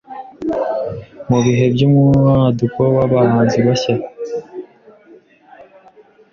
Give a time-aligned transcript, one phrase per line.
[1.29, 3.95] mu bihe by’umwaduko w’abahanzi bashya